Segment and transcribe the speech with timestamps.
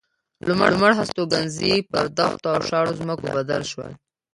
[0.47, 3.91] لومړ هستوګنځي پر دښتو او شاړو ځمکو بدل شول.